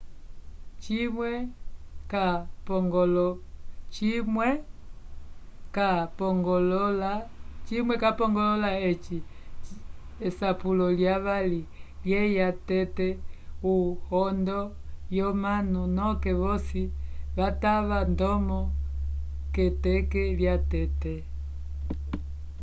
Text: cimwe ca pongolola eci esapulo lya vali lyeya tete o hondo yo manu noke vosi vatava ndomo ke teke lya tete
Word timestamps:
cimwe 0.83 1.31
ca 5.73 5.91
pongolola 6.17 8.73
eci 8.89 9.17
esapulo 10.27 10.85
lya 10.99 11.15
vali 11.25 11.61
lyeya 12.03 12.49
tete 12.67 13.07
o 13.71 13.73
hondo 14.09 14.59
yo 15.17 15.27
manu 15.43 15.81
noke 15.97 16.31
vosi 16.41 16.83
vatava 17.37 17.99
ndomo 18.11 18.59
ke 19.53 19.65
teke 19.83 20.23
lya 20.39 20.55
tete 20.71 21.13